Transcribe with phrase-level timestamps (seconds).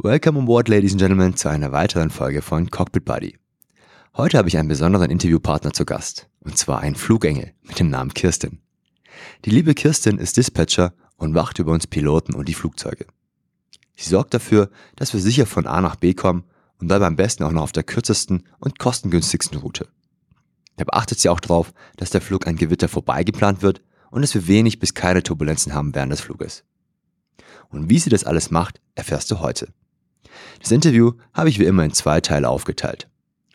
[0.00, 3.36] Welcome on board, ladies and gentlemen, zu einer weiteren Folge von Cockpit Buddy.
[4.16, 8.14] Heute habe ich einen besonderen Interviewpartner zu Gast, und zwar einen Flugengel mit dem Namen
[8.14, 8.62] Kirsten.
[9.44, 13.06] Die liebe Kirsten ist Dispatcher und wacht über uns Piloten und die Flugzeuge.
[13.96, 16.44] Sie sorgt dafür, dass wir sicher von A nach B kommen
[16.78, 19.88] und dabei am besten auch noch auf der kürzesten und kostengünstigsten Route.
[20.76, 24.46] Da beachtet sie auch darauf, dass der Flug an Gewitter vorbeigeplant wird und dass wir
[24.46, 26.62] wenig bis keine Turbulenzen haben während des Fluges.
[27.68, 29.74] Und wie sie das alles macht, erfährst du heute.
[30.60, 33.08] Das Interview habe ich wie immer in zwei Teile aufgeteilt.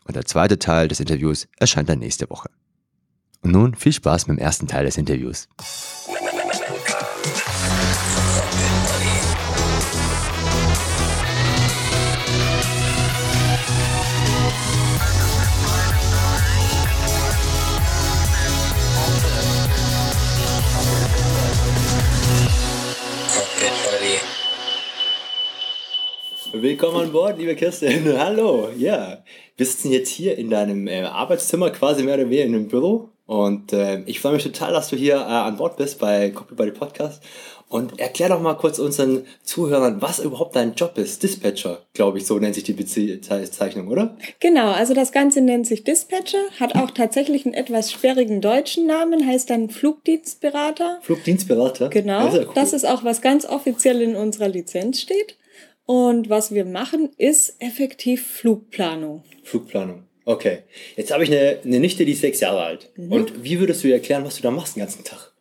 [0.05, 2.49] Und der zweite Teil des Interviews erscheint dann nächste Woche.
[3.41, 5.47] Und nun viel Spaß mit dem ersten Teil des Interviews.
[26.55, 28.15] Willkommen an Bord, liebe Kirsten.
[28.19, 29.23] Hallo, ja.
[29.57, 33.09] Wir sitzen jetzt hier in deinem äh, Arbeitszimmer, quasi mehr oder weniger in einem Büro.
[33.25, 36.53] Und äh, ich freue mich total, dass du hier äh, an Bord bist bei Copy
[36.53, 37.23] Buddy Podcast.
[37.69, 41.23] Und erklär doch mal kurz unseren Zuhörern, was überhaupt dein Job ist.
[41.23, 44.15] Dispatcher, glaube ich, so nennt sich die Bezeichnung, oder?
[44.39, 49.25] Genau, also das Ganze nennt sich Dispatcher, hat auch tatsächlich einen etwas sperrigen deutschen Namen,
[49.25, 50.99] heißt dann Flugdienstberater.
[51.01, 51.89] Flugdienstberater?
[51.89, 52.51] Genau, ja cool.
[52.53, 55.35] das ist auch was ganz offiziell in unserer Lizenz steht.
[55.85, 59.23] Und was wir machen, ist effektiv Flugplanung.
[59.43, 60.03] Flugplanung.
[60.25, 60.59] Okay.
[60.95, 62.91] Jetzt habe ich eine, eine Nichte, die ist sechs Jahre alt.
[62.95, 63.11] Mhm.
[63.11, 65.33] Und wie würdest du ihr erklären, was du da machst den ganzen Tag?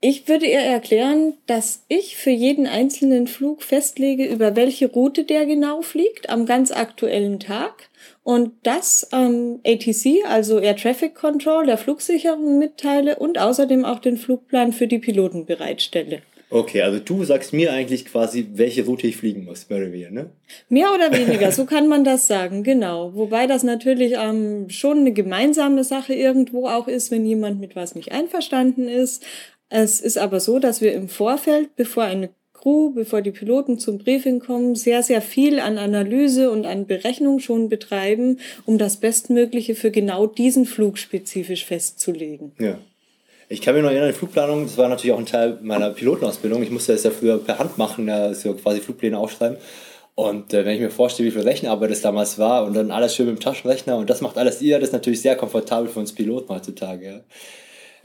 [0.00, 5.44] Ich würde ihr erklären, dass ich für jeden einzelnen Flug festlege, über welche Route der
[5.44, 7.88] genau fliegt, am ganz aktuellen Tag.
[8.22, 14.18] Und das ähm, ATC, also Air Traffic Control, der Flugsicherung mitteile und außerdem auch den
[14.18, 16.22] Flugplan für die Piloten bereitstelle.
[16.50, 20.10] Okay, also du sagst mir eigentlich quasi, welche Route ich fliegen muss, mehr oder weniger,
[20.10, 20.30] ne?
[20.70, 23.14] Mehr oder weniger, so kann man das sagen, genau.
[23.14, 27.94] Wobei das natürlich ähm, schon eine gemeinsame Sache irgendwo auch ist, wenn jemand mit was
[27.94, 29.24] nicht einverstanden ist.
[29.68, 33.98] Es ist aber so, dass wir im Vorfeld, bevor eine Crew, bevor die Piloten zum
[33.98, 39.74] Briefing kommen, sehr, sehr viel an Analyse und an Berechnung schon betreiben, um das Bestmögliche
[39.74, 42.52] für genau diesen Flug spezifisch festzulegen.
[42.58, 42.78] Ja.
[43.50, 46.62] Ich kann mich noch erinnern, die Flugplanung, das war natürlich auch ein Teil meiner Pilotenausbildung.
[46.62, 49.56] Ich musste das ja früher per Hand machen, ja, so quasi Flugpläne aufschreiben.
[50.14, 53.14] Und äh, wenn ich mir vorstelle, wie viel Rechenarbeit das damals war und dann alles
[53.14, 56.00] schön mit dem Taschenrechner und das macht alles ihr, das ist natürlich sehr komfortabel für
[56.00, 57.06] uns Piloten heutzutage.
[57.06, 57.20] Ja.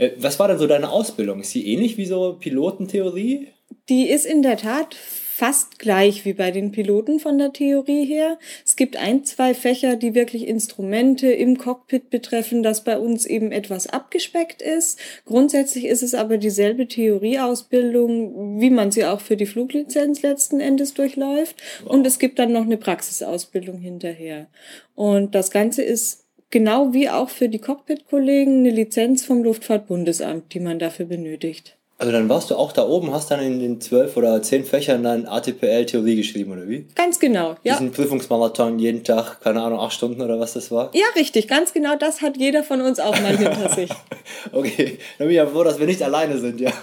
[0.06, 1.42] Äh, was war denn so deine Ausbildung?
[1.42, 3.48] Ist sie ähnlich wie so Pilotentheorie?
[3.90, 4.96] Die ist in der Tat
[5.36, 8.38] fast gleich wie bei den Piloten von der Theorie her.
[8.64, 13.52] Es gibt ein, zwei Fächer, die wirklich Instrumente im Cockpit betreffen, das bei uns eben
[13.52, 15.00] etwas abgespeckt ist.
[15.26, 20.94] Grundsätzlich ist es aber dieselbe Theorieausbildung, wie man sie auch für die Fluglizenz letzten Endes
[20.94, 21.56] durchläuft.
[21.82, 21.94] Wow.
[21.94, 24.46] Und es gibt dann noch eine Praxisausbildung hinterher.
[24.94, 30.60] Und das Ganze ist genau wie auch für die Cockpit-Kollegen eine Lizenz vom Luftfahrtbundesamt, die
[30.60, 31.76] man dafür benötigt.
[32.04, 35.04] Also dann warst du auch da oben, hast dann in den zwölf oder zehn Fächern
[35.04, 36.86] dann ATPL-Theorie geschrieben, oder wie?
[36.96, 37.76] Ganz genau, ja.
[37.76, 40.92] Diesen Prüfungsmarathon jeden Tag, keine Ahnung, acht Stunden oder was das war?
[40.94, 43.90] Ja, richtig, ganz genau, das hat jeder von uns auch mal hinter sich.
[44.52, 46.74] okay, dann bin ich ja froh, dass wir nicht alleine sind, ja.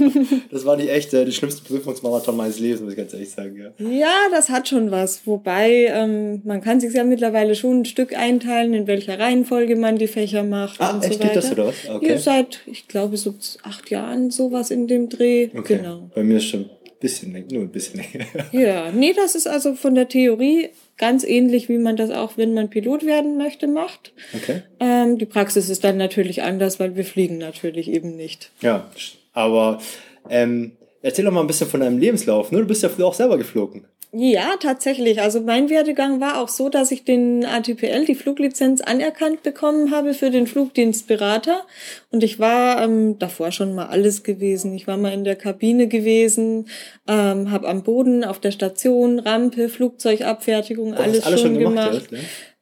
[0.52, 3.56] das war nicht echt äh, der schlimmste Prüfungsmarathon meines Lebens, muss ich ganz ehrlich sagen,
[3.56, 3.84] ja.
[3.84, 8.16] Ja, das hat schon was, wobei ähm, man kann sich ja mittlerweile schon ein Stück
[8.16, 11.28] einteilen, in welcher Reihenfolge man die Fächer macht ah, und echt, so weiter.
[11.34, 11.74] Geht das oder was?
[11.92, 12.10] Okay.
[12.10, 13.34] Ja, seit, ich glaube, so
[13.64, 15.48] acht Jahren sowas sowas in dem Dreh.
[15.56, 15.78] Okay.
[15.78, 16.10] Genau.
[16.14, 18.26] Bei mir ist schon ein bisschen, nur ein bisschen länger.
[18.52, 22.54] ja, nee, das ist also von der Theorie ganz ähnlich, wie man das auch, wenn
[22.54, 24.12] man Pilot werden möchte, macht.
[24.34, 24.62] Okay.
[24.80, 28.50] Ähm, die Praxis ist dann natürlich anders, weil wir fliegen natürlich eben nicht.
[28.60, 28.90] Ja,
[29.32, 29.80] aber
[30.28, 32.50] ähm, erzähl doch mal ein bisschen von deinem Lebenslauf.
[32.50, 32.58] Ne?
[32.58, 33.86] Du bist ja früher auch selber geflogen.
[34.10, 35.20] Ja, tatsächlich.
[35.20, 40.14] Also mein Werdegang war auch so, dass ich den ATPL, die Fluglizenz, anerkannt bekommen habe
[40.14, 41.66] für den Flugdienstberater.
[42.10, 44.72] Und ich war ähm, davor schon mal alles gewesen.
[44.72, 46.68] Ich war mal in der Kabine gewesen,
[47.06, 52.08] ähm, habe am Boden, auf der Station, Rampe, Flugzeugabfertigung, oh, alles, alles, schon, schon gemacht.
[52.08, 52.12] gemacht.
[52.12, 52.20] Ne?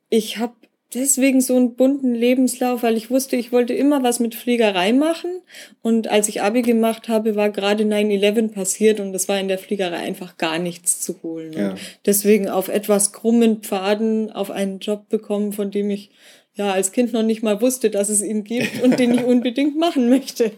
[0.09, 0.55] Ich habe
[0.95, 5.41] deswegen so einen bunten Lebenslauf, weil ich wusste, ich wollte immer was mit Fliegerei machen.
[5.83, 9.59] Und als ich Abi gemacht habe, war gerade 9-11 passiert und es war in der
[9.59, 11.53] Fliegerei einfach gar nichts zu holen.
[11.53, 11.75] Ja.
[12.05, 16.11] deswegen auf etwas krummen Pfaden auf einen Job bekommen, von dem ich
[16.57, 19.77] ja, als Kind noch nicht mal wusste, dass es ihn gibt und den ich unbedingt
[19.77, 20.53] machen möchte.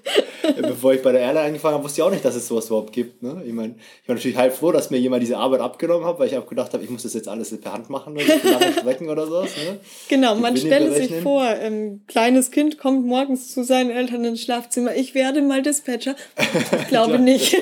[0.62, 2.92] Bevor ich bei der Airline angefangen habe, wusste ich auch nicht, dass es sowas überhaupt
[2.92, 3.20] gibt.
[3.20, 3.42] Ne?
[3.44, 6.28] Ich meine, ich war natürlich halb froh, dass mir jemand diese Arbeit abgenommen hat, weil
[6.28, 9.26] ich auch gedacht habe, ich muss das jetzt alles per Hand machen, lange Strecken oder
[9.26, 9.50] sowas.
[9.56, 9.80] Ne?
[10.08, 14.94] Genau, man stelle sich vor, ein kleines Kind kommt morgens zu seinen Eltern ins Schlafzimmer,
[14.94, 16.14] ich werde mal Dispatcher.
[16.80, 17.56] Ich glaube nicht.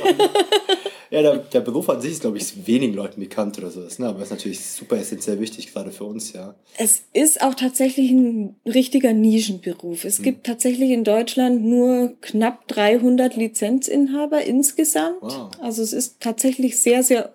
[1.17, 3.99] Ja, der, der, Beruf an sich ist, glaube ich, wenigen Leuten bekannt oder sowas.
[3.99, 4.07] Ne?
[4.07, 6.55] Aber ist natürlich super essentiell wichtig, gerade für uns, ja.
[6.77, 10.05] Es ist auch tatsächlich ein richtiger Nischenberuf.
[10.05, 10.25] Es hm.
[10.25, 15.23] gibt tatsächlich in Deutschland nur knapp 300 Lizenzinhaber insgesamt.
[15.23, 15.53] Wow.
[15.59, 17.35] Also es ist tatsächlich sehr, sehr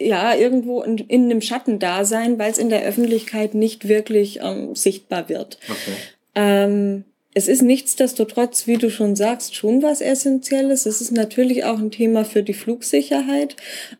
[0.00, 5.28] ja, irgendwo in, in einem Schattendasein, weil es in der Öffentlichkeit nicht wirklich ähm, sichtbar
[5.28, 5.58] wird.
[5.68, 5.96] Okay.
[6.34, 10.86] Ähm, es ist nichtsdestotrotz, wie du schon sagst, schon was Essentielles.
[10.86, 13.56] Es ist natürlich auch ein Thema für die Flugsicherheit,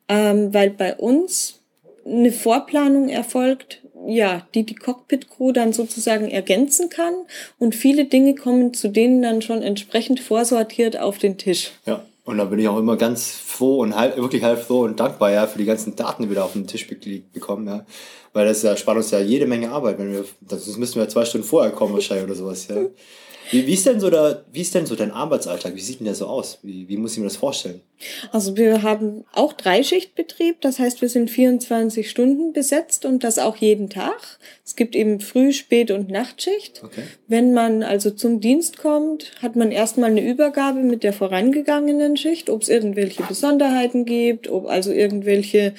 [0.09, 1.61] ähm, weil bei uns
[2.07, 7.15] eine Vorplanung erfolgt, ja, die die Cockpit-Crew dann sozusagen ergänzen kann
[7.59, 11.73] und viele Dinge kommen zu denen dann schon entsprechend vorsortiert auf den Tisch.
[11.87, 12.05] Ja.
[12.27, 15.31] Und da bin ich auch immer ganz froh und halb, wirklich halb froh und dankbar,
[15.31, 17.85] ja, für die ganzen Daten, die wir da auf den Tisch bekommen, ja.
[18.33, 21.27] Weil das ja, spart uns ja jede Menge Arbeit, wenn wir, das müssen wir zwei
[21.27, 22.77] Stunden vorher kommen wahrscheinlich oder sowas, ja.
[23.51, 25.75] Wie, wie, ist denn so der, wie ist denn so dein Arbeitsalltag?
[25.75, 26.59] Wie sieht denn der so aus?
[26.63, 27.81] Wie, wie muss ich mir das vorstellen?
[28.33, 33.57] Also wir haben auch Dreischichtbetrieb, das heißt, wir sind 24 Stunden besetzt und das auch
[33.57, 34.39] jeden Tag.
[34.65, 36.83] Es gibt eben Früh-, Spät- und Nachtschicht.
[36.85, 37.05] Okay.
[37.29, 42.51] Wenn man also zum Dienst kommt, hat man erstmal eine Übergabe mit der vorangegangenen Schicht,
[42.51, 45.75] ob es irgendwelche Besonderheiten gibt, ob also irgendwelche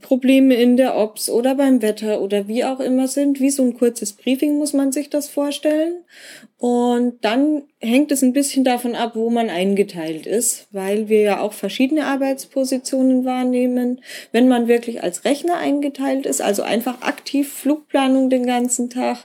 [0.00, 3.40] Probleme in der Ops oder beim Wetter oder wie auch immer sind.
[3.40, 6.04] Wie so ein kurzes Briefing muss man sich das vorstellen.
[6.58, 11.40] Und dann hängt es ein bisschen davon ab, wo man eingeteilt ist, weil wir ja
[11.40, 14.00] auch verschiedene Arbeitspositionen wahrnehmen.
[14.32, 19.24] Wenn man wirklich als Rechner eingeteilt ist, also einfach aktiv Flugplanung den ganzen Tag,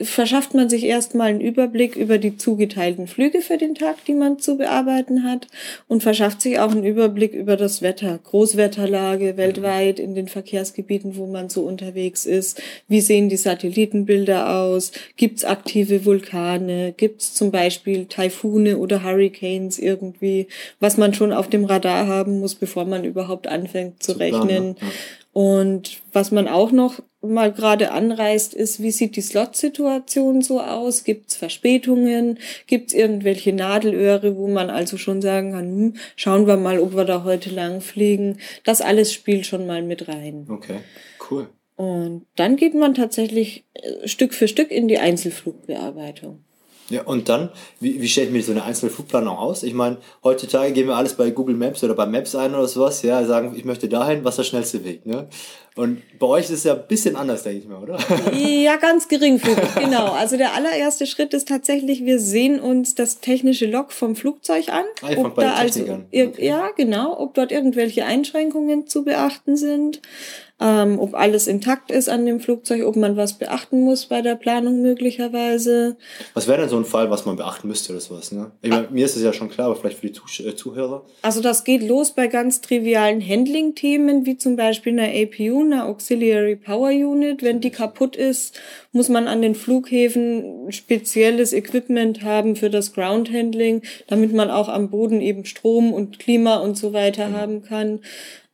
[0.00, 4.38] verschafft man sich erstmal einen Überblick über die zugeteilten Flüge für den Tag, die man
[4.38, 5.46] zu bearbeiten hat
[5.88, 11.26] und verschafft sich auch einen Überblick über das Wetter, Großwetterlage weltweit in den Verkehrsgebieten, wo
[11.26, 12.62] man so unterwegs ist.
[12.88, 14.92] Wie sehen die Satellitenbilder aus?
[15.16, 16.94] Gibt's aktive Vulkane?
[16.96, 20.48] Gibt's zum Beispiel Taifune oder Hurricanes irgendwie,
[20.78, 24.76] was man schon auf dem Radar haben muss, bevor man überhaupt anfängt zu, zu rechnen?
[24.80, 24.86] Ja.
[25.32, 31.04] Und was man auch noch mal gerade anreißt, ist, wie sieht die Slot-Situation so aus?
[31.04, 32.38] Gibt es Verspätungen?
[32.66, 36.96] Gibt es irgendwelche Nadelöhre, wo man also schon sagen kann, hm, schauen wir mal, ob
[36.96, 38.38] wir da heute lang fliegen.
[38.64, 40.46] Das alles spielt schon mal mit rein.
[40.48, 40.78] Okay,
[41.30, 41.48] cool.
[41.76, 46.44] Und dann geht man tatsächlich äh, Stück für Stück in die Einzelflugbearbeitung.
[46.90, 49.62] Ja, und dann, wie, wie stelle ich mir so eine einzelne Flugplanung aus?
[49.62, 53.02] Ich meine, heutzutage gehen wir alles bei Google Maps oder bei Maps ein oder sowas,
[53.02, 55.28] ja, sagen, ich möchte dahin, was der schnellste Weg, ne?
[55.80, 57.98] Und bei euch ist es ja ein bisschen anders, denke ich mal, oder?
[58.36, 60.12] Ja, ganz geringfügig, genau.
[60.12, 64.84] Also der allererste Schritt ist tatsächlich, wir sehen uns das technische Log vom Flugzeug an.
[65.00, 66.32] Ah, ob da also, okay.
[66.36, 70.02] Ja, genau, ob dort irgendwelche Einschränkungen zu beachten sind
[70.60, 74.34] ähm, ob alles intakt ist an dem Flugzeug, ob man was beachten muss bei der
[74.34, 75.96] Planung möglicherweise.
[76.34, 78.30] Was wäre denn so ein Fall, was man beachten müsste oder sowas?
[78.30, 78.50] Ne?
[78.60, 81.02] Ich mein, mir ist es ja schon klar, aber vielleicht für die Zuh äh, Zuhörer.
[81.22, 86.56] Also das geht los bei ganz trivialen Handling-Themen, wie zum Beispiel einer APU, einer Auxiliary
[86.56, 87.42] Power Unit.
[87.42, 88.60] Wenn die kaputt ist,
[88.92, 94.68] muss man an den Flughäfen spezielles Equipment haben für das Ground Handling, damit man auch
[94.68, 97.34] am Boden eben Strom und Klima und so weiter mhm.
[97.34, 98.00] haben kann.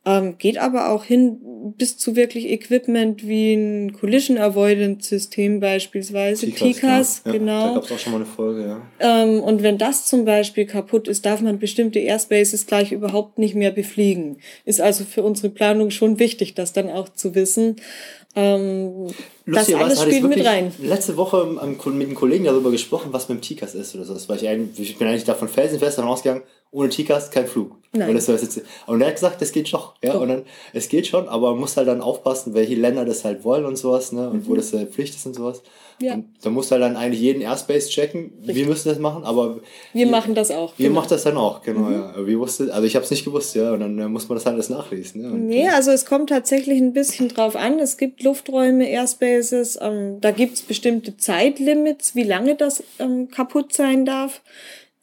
[0.05, 1.41] Ähm, geht aber auch hin
[1.77, 7.37] bis zu wirklich Equipment wie ein Collision Avoidance System beispielsweise, TICAS, genau.
[7.37, 7.51] genau.
[7.51, 8.81] Ja, da gab es auch schon mal eine Folge, ja.
[8.99, 13.55] Ähm, und wenn das zum Beispiel kaputt ist, darf man bestimmte Airspaces gleich überhaupt nicht
[13.55, 14.37] mehr befliegen.
[14.65, 17.77] Ist also für unsere Planung schon wichtig, das dann auch zu wissen.
[18.37, 19.07] Ähm,
[19.47, 20.71] das alles spielt mit rein.
[20.79, 24.13] Letzte Woche mit einem Kollegen darüber gesprochen, was mit dem TICAS ist oder so.
[24.13, 27.75] Das war ich, ich bin eigentlich davon felsenfest davon ausgegangen, ohne TICAS kein Flug.
[27.93, 28.09] Nein.
[28.09, 29.81] Und, das jetzt, und er hat gesagt, das geht schon.
[30.03, 30.15] Ja?
[30.15, 30.21] Oh.
[30.21, 30.43] Und dann,
[30.73, 33.77] es geht schon, aber man muss halt dann aufpassen, welche Länder das halt wollen und
[33.77, 34.29] sowas, ne?
[34.29, 34.47] Und mhm.
[34.47, 35.61] wo das äh, Pflicht ist und sowas.
[35.99, 36.13] Ja.
[36.13, 38.31] Und da muss halt dann eigentlich jeden Airspace checken.
[38.39, 38.55] Richtig.
[38.55, 39.55] Wir müssen das machen, aber.
[39.93, 40.73] Wir, wir machen das auch.
[40.77, 40.99] Wir genau.
[40.99, 41.93] machen das dann auch, genau, mhm.
[41.93, 42.09] ja.
[42.09, 43.73] Aber wir wussten, also ich habe es nicht gewusst, ja.
[43.73, 45.23] Und dann äh, muss man das halt alles nachlesen.
[45.23, 45.29] Ja?
[45.29, 47.79] Und, nee, also es kommt tatsächlich ein bisschen drauf an.
[47.79, 53.73] Es gibt Lufträume, Airspaces, ähm, da gibt es bestimmte Zeitlimits, wie lange das ähm, kaputt
[53.73, 54.41] sein darf.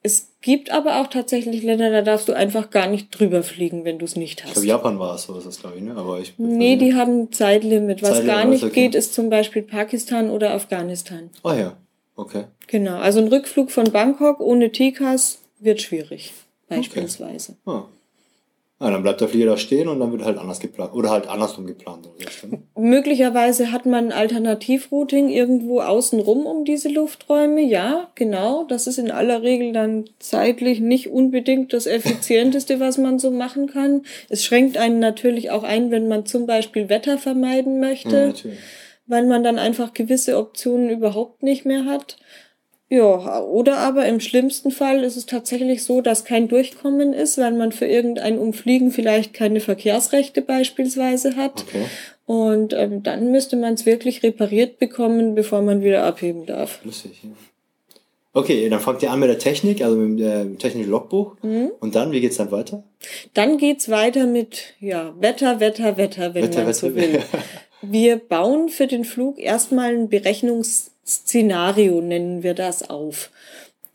[0.02, 3.98] Es gibt aber auch tatsächlich Länder, da darfst du einfach gar nicht drüber fliegen, wenn
[3.98, 4.50] du es nicht hast.
[4.50, 5.96] Ich glaube, Japan war es, so ist das, glaube ich, ne?
[5.96, 8.02] Aber ich nee, die haben ein Zeitlimit.
[8.02, 8.74] Was Zeitlimit, gar nicht okay.
[8.74, 11.30] geht, ist zum Beispiel Pakistan oder Afghanistan.
[11.42, 11.76] Ah ja,
[12.14, 12.44] okay.
[12.66, 16.34] Genau, also ein Rückflug von Bangkok ohne TKs wird schwierig,
[16.68, 17.56] beispielsweise.
[17.64, 17.78] Okay.
[17.78, 17.88] Ah.
[18.84, 20.92] Ja, dann bleibt der Flieger da stehen und dann wird halt anders geplant.
[20.92, 22.06] Oder halt andersrum geplant.
[22.06, 22.58] Oder so.
[22.78, 27.62] Möglicherweise hat man ein Alternativrouting irgendwo außenrum um diese Lufträume.
[27.62, 28.64] Ja, genau.
[28.64, 33.68] Das ist in aller Regel dann zeitlich nicht unbedingt das Effizienteste, was man so machen
[33.68, 34.02] kann.
[34.28, 38.34] Es schränkt einen natürlich auch ein, wenn man zum Beispiel Wetter vermeiden möchte.
[38.36, 38.50] Ja,
[39.06, 42.16] weil man dann einfach gewisse Optionen überhaupt nicht mehr hat.
[42.94, 47.50] Ja, oder aber im schlimmsten Fall ist es tatsächlich so, dass kein Durchkommen ist, weil
[47.50, 51.64] man für irgendein Umfliegen vielleicht keine Verkehrsrechte beispielsweise hat.
[51.66, 51.86] Okay.
[52.26, 56.84] Und ähm, dann müsste man es wirklich repariert bekommen, bevor man wieder abheben darf.
[56.84, 57.30] Lustig, ja.
[58.32, 61.34] Okay, dann fangt ihr an mit der Technik, also mit dem äh, technischen Logbuch.
[61.42, 61.72] Mhm.
[61.80, 62.84] Und dann, wie geht's dann weiter?
[63.32, 67.18] Dann geht's weiter mit ja, Wetter, Wetter, Wetter, wenn Wetter, man Wetter, so will.
[67.82, 70.08] wir bauen für den Flug erstmal ein
[71.04, 73.30] Berechnungsszenario, nennen wir das auf.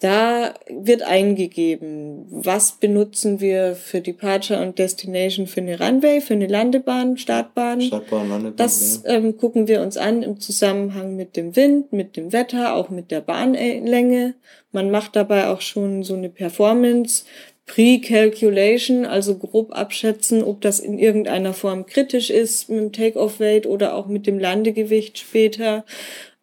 [0.01, 6.47] Da wird eingegeben, was benutzen wir für Departure und Destination für eine Runway, für eine
[6.47, 7.81] Landebahn, Startbahn.
[7.81, 8.55] Startbahn, Landebahn.
[8.55, 9.15] Das ja.
[9.15, 13.11] ähm, gucken wir uns an im Zusammenhang mit dem Wind, mit dem Wetter, auch mit
[13.11, 14.35] der Bahnlänge.
[14.71, 17.25] Man macht dabei auch schon so eine Performance.
[17.65, 23.93] Pre-Calculation, also grob abschätzen, ob das in irgendeiner Form kritisch ist mit dem Take-off-Weight oder
[23.93, 25.85] auch mit dem Landegewicht später.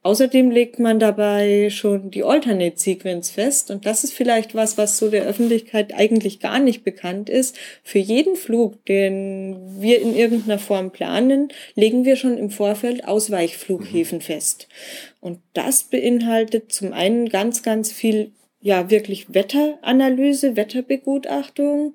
[0.07, 5.11] Außerdem legt man dabei schon die Alternate-Sequence fest und das ist vielleicht was, was so
[5.11, 7.57] der Öffentlichkeit eigentlich gar nicht bekannt ist.
[7.83, 14.19] Für jeden Flug, den wir in irgendeiner Form planen, legen wir schon im Vorfeld Ausweichflughäfen
[14.19, 14.23] mhm.
[14.23, 14.69] fest.
[15.19, 21.95] Und das beinhaltet zum einen ganz, ganz viel ja wirklich Wetteranalyse, Wetterbegutachtung.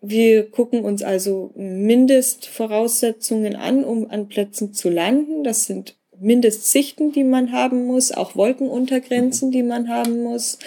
[0.00, 5.42] Wir gucken uns also Mindestvoraussetzungen an, um an Plätzen zu landen.
[5.42, 10.58] Das sind Mindestsichten, die man haben muss, auch Wolkenuntergrenzen, die man haben muss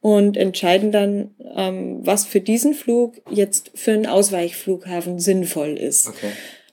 [0.00, 6.08] und entscheiden dann, ähm, was für diesen Flug jetzt für einen Ausweichflughafen sinnvoll ist.
[6.08, 6.30] Okay.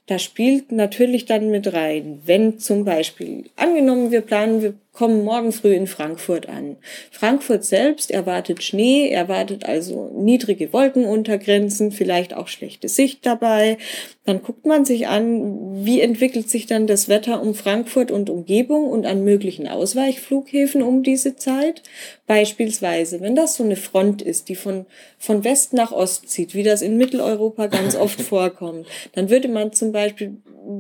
[0.08, 5.52] Da spielt natürlich dann mit rein, wenn zum Beispiel, angenommen, wir planen, wir kommen morgen
[5.52, 6.78] früh in Frankfurt an.
[7.12, 13.78] Frankfurt selbst erwartet Schnee, erwartet also niedrige Wolkenuntergrenzen, vielleicht auch schlechte Sicht dabei.
[14.26, 18.88] Dann guckt man sich an, wie entwickelt sich dann das Wetter um Frankfurt und Umgebung
[18.90, 21.84] und an möglichen Ausweichflughäfen um diese Zeit.
[22.26, 24.86] Beispielsweise, wenn das so eine Front ist, die von,
[25.20, 29.74] von West nach Ost zieht, wie das in Mitteleuropa ganz oft vorkommt, dann würde man
[29.74, 30.38] zum Beispiel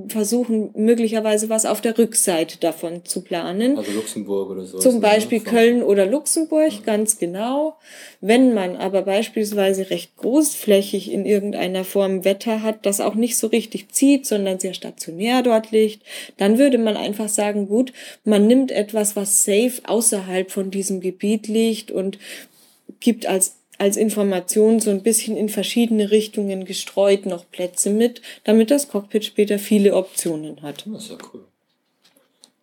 [0.07, 3.77] versuchen, möglicherweise was auf der Rückseite davon zu planen.
[3.77, 4.79] Also Luxemburg oder so.
[4.79, 5.43] Zum Beispiel ne?
[5.43, 6.79] Köln oder Luxemburg, ja.
[6.85, 7.75] ganz genau.
[8.21, 13.47] Wenn man aber beispielsweise recht großflächig in irgendeiner Form Wetter hat, das auch nicht so
[13.47, 16.03] richtig zieht, sondern sehr stationär dort liegt,
[16.37, 21.47] dann würde man einfach sagen, gut, man nimmt etwas, was safe außerhalb von diesem Gebiet
[21.47, 22.17] liegt und
[22.99, 28.71] gibt als als Information so ein bisschen in verschiedene Richtungen gestreut noch Plätze mit, damit
[28.71, 30.85] das Cockpit später viele Optionen hat.
[30.87, 31.43] Das ist ja cool.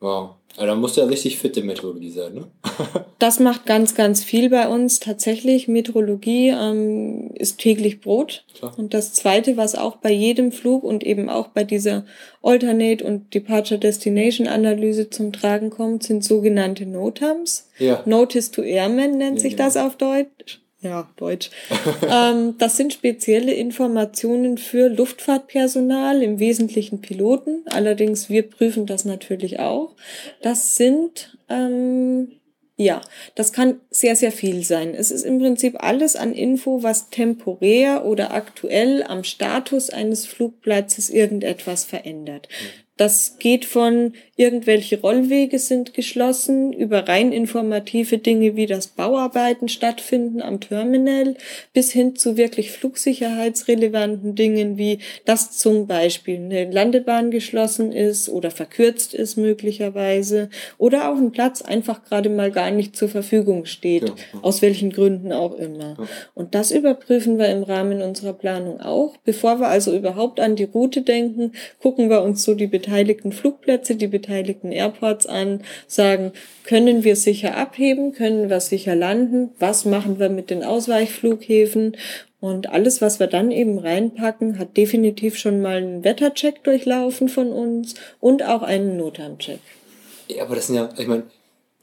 [0.01, 0.31] Wow.
[0.57, 2.45] Aber dann musst du ja richtig fitte Meteorologie sein, ne?
[3.19, 5.01] das macht ganz, ganz viel bei uns.
[5.01, 8.45] Tatsächlich, Meteorologie ähm, ist täglich Brot.
[8.55, 8.75] Klar.
[8.77, 12.05] Und das Zweite, was auch bei jedem Flug und eben auch bei dieser
[12.43, 17.69] Alternate und Departure Destination Analyse zum Tragen kommt, sind sogenannte NOTAMs.
[17.79, 18.03] Ja.
[18.05, 19.65] Notice to Airmen nennt ja, sich genau.
[19.69, 21.51] das auf Deutsch ja, Deutsch.
[22.11, 27.63] ähm, das sind spezielle Informationen für Luftfahrtpersonal, im Wesentlichen Piloten.
[27.67, 29.95] Allerdings, wir prüfen das natürlich auch.
[30.43, 32.33] Das sind, ähm,
[32.77, 33.01] ja,
[33.37, 34.93] das kann sehr, sehr viel sein.
[34.93, 41.11] Es ist im Prinzip alles an Info, was temporär oder aktuell am Status eines Flugplatzes
[41.11, 42.49] irgendetwas verändert.
[42.97, 50.43] Das geht von irgendwelche Rollwege sind geschlossen über rein informative Dinge wie das Bauarbeiten stattfinden
[50.43, 51.37] am Terminal
[51.73, 58.51] bis hin zu wirklich flugsicherheitsrelevanten Dingen wie dass zum Beispiel eine Landebahn geschlossen ist oder
[58.51, 64.09] verkürzt ist möglicherweise oder auch ein Platz einfach gerade mal gar nicht zur Verfügung steht,
[64.09, 64.15] ja.
[64.43, 65.97] aus welchen Gründen auch immer.
[65.99, 66.09] Ja.
[66.35, 69.17] Und das überprüfen wir im Rahmen unserer Planung auch.
[69.25, 73.95] Bevor wir also überhaupt an die Route denken, gucken wir uns so die beteiligten Flugplätze,
[73.95, 76.33] die beteiligten Airports an, sagen,
[76.65, 81.97] können wir sicher abheben, können wir sicher landen, was machen wir mit den Ausweichflughäfen
[82.41, 87.53] und alles, was wir dann eben reinpacken, hat definitiv schon mal einen Wettercheck durchlaufen von
[87.53, 89.61] uns und auch einen Notam-Check.
[90.29, 91.23] Ja, aber das sind ja, ich meine,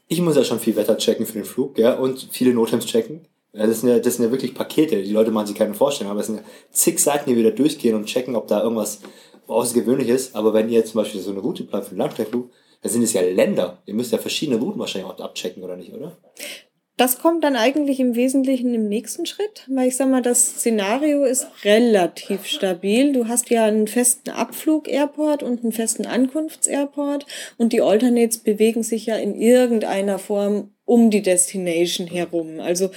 [0.08, 3.22] ich muss ja schon viel Wetter checken für den Flug, ja, und viele Notams checken.
[3.52, 5.02] Das, sind ja, das sind ja wirklich Pakete.
[5.02, 7.96] Die Leute machen sich keine Vorstellung, aber es sind ja zig Seiten, die wieder durchgehen
[7.96, 9.00] und checken, ob da irgendwas
[9.50, 12.50] außergewöhnlich ist, aber wenn ihr zum Beispiel so eine Route plant für einen Langstreckenflug,
[12.82, 13.82] dann sind es ja Länder.
[13.86, 16.16] Ihr müsst ja verschiedene Routen wahrscheinlich auch abchecken, oder nicht, oder?
[17.00, 21.24] Das kommt dann eigentlich im Wesentlichen im nächsten Schritt, weil ich sag mal, das Szenario
[21.24, 23.14] ist relativ stabil.
[23.14, 27.24] Du hast ja einen festen Abflug-Airport und einen festen Ankunfts-Airport
[27.56, 32.60] und die Alternates bewegen sich ja in irgendeiner Form um die Destination herum.
[32.60, 32.90] Also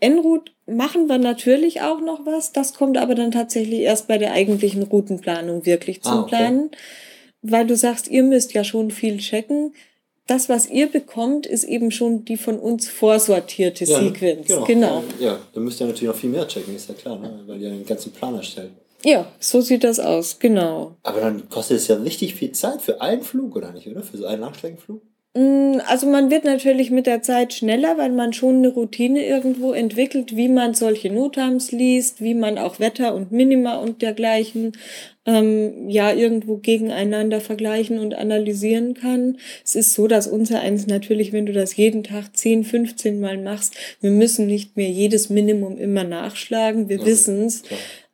[0.00, 2.52] en route machen wir natürlich auch noch was.
[2.52, 6.36] Das kommt aber dann tatsächlich erst bei der eigentlichen Routenplanung wirklich zum ah, okay.
[6.36, 6.70] Planen.
[7.42, 9.72] Weil du sagst, ihr müsst ja schon viel checken.
[10.26, 14.46] das, was ihr bekommt, ist eben schon die von uns vorsortierte ja, Sequenz.
[14.46, 14.64] Genau.
[14.64, 15.04] genau.
[15.18, 17.42] Ja, da müsst ihr natürlich noch viel mehr checken, ist ja klar, ne?
[17.46, 18.70] weil ihr den ganzen Plan erstellt.
[19.02, 20.96] Ja, so sieht das aus, genau.
[21.02, 24.02] Aber dann kostet es ja richtig viel Zeit für einen Flug, oder nicht, oder?
[24.02, 25.02] Für so einen Langstreckenflug?
[25.34, 29.72] Mm, also man wird natürlich mit der Zeit schneller, weil man schon eine Routine irgendwo
[29.72, 34.72] entwickelt, wie man solche Notams liest, wie man auch Wetter und Minima und dergleichen
[35.26, 39.38] ähm, ja irgendwo gegeneinander vergleichen und analysieren kann.
[39.64, 43.38] Es ist so, dass unser eins natürlich, wenn du das jeden Tag 10, 15 Mal
[43.38, 46.88] machst, wir müssen nicht mehr jedes Minimum immer nachschlagen.
[46.88, 47.10] Wir okay.
[47.10, 47.62] wissen es.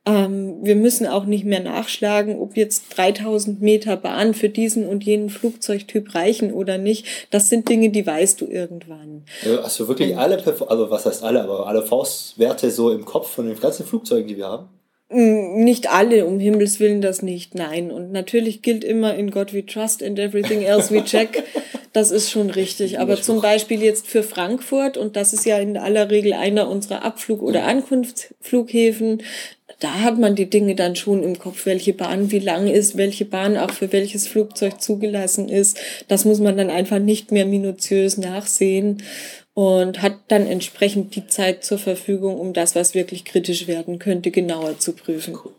[0.06, 5.02] Ähm, wir müssen auch nicht mehr nachschlagen, ob jetzt 3000 Meter Bahn für diesen und
[5.02, 7.06] jenen Flugzeugtyp reichen oder nicht.
[7.30, 9.24] Das sind Dinge, die weißt du irgendwann.
[9.62, 10.36] Also wirklich alle,
[10.68, 14.36] also was heißt alle, aber alle Faustwerte so im Kopf von den ganzen Flugzeugen, die
[14.36, 14.68] wir haben?
[15.08, 17.90] Mm, nicht alle, um Himmels Willen das nicht, nein.
[17.90, 21.42] Und natürlich gilt immer in God we trust and everything else we check.
[21.96, 23.00] Das ist schon richtig.
[23.00, 27.06] Aber zum Beispiel jetzt für Frankfurt, und das ist ja in aller Regel einer unserer
[27.06, 29.22] Abflug- oder Ankunftsflughäfen,
[29.80, 33.24] da hat man die Dinge dann schon im Kopf, welche Bahn wie lang ist, welche
[33.24, 35.78] Bahn auch für welches Flugzeug zugelassen ist.
[36.06, 39.02] Das muss man dann einfach nicht mehr minutiös nachsehen
[39.54, 44.30] und hat dann entsprechend die Zeit zur Verfügung, um das, was wirklich kritisch werden könnte,
[44.30, 45.34] genauer zu prüfen.
[45.42, 45.52] Cool.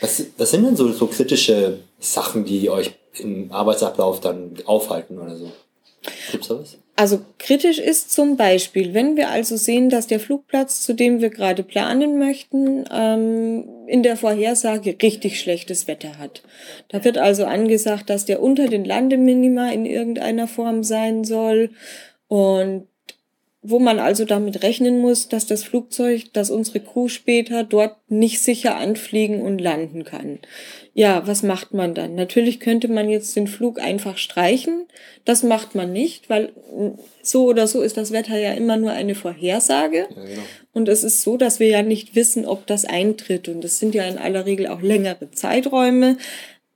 [0.00, 5.36] Was, was sind denn so, so kritische Sachen, die euch im Arbeitsablauf dann aufhalten oder
[5.36, 5.52] so?
[6.30, 6.78] Gibt's da was?
[6.96, 11.30] Also kritisch ist zum Beispiel, wenn wir also sehen, dass der Flugplatz, zu dem wir
[11.30, 16.42] gerade planen möchten, ähm, in der Vorhersage richtig schlechtes Wetter hat.
[16.88, 21.70] Da wird also angesagt, dass der unter den Landeminima in irgendeiner Form sein soll
[22.26, 22.88] und
[23.60, 28.40] wo man also damit rechnen muss, dass das Flugzeug, dass unsere Crew später dort nicht
[28.40, 30.38] sicher anfliegen und landen kann.
[30.94, 32.14] Ja, was macht man dann?
[32.14, 34.86] Natürlich könnte man jetzt den Flug einfach streichen.
[35.24, 36.52] Das macht man nicht, weil
[37.20, 40.06] so oder so ist das Wetter ja immer nur eine Vorhersage.
[40.08, 40.42] Ja, genau.
[40.72, 43.48] Und es ist so, dass wir ja nicht wissen, ob das eintritt.
[43.48, 46.16] Und es sind ja in aller Regel auch längere Zeiträume.